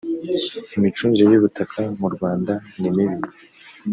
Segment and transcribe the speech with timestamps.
[0.77, 3.29] imicungire y’ ubutaka mu rwanda nimibi.